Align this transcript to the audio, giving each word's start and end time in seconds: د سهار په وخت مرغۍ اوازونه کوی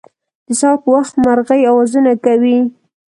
د 0.47 0.49
سهار 0.59 0.77
په 0.83 0.89
وخت 0.95 1.13
مرغۍ 1.23 1.61
اوازونه 1.71 2.11
کوی 2.25 2.57